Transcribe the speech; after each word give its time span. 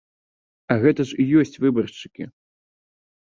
А 0.75 0.77
гэта 0.83 1.01
ж 1.09 1.17
і 1.23 1.25
ёсць 1.43 1.59
выбаршчыкі! 1.65 2.23